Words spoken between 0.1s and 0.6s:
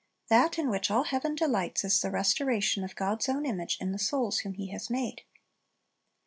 That